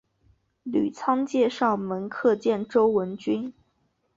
[0.63, 3.53] 吕仓介绍门客见周文君。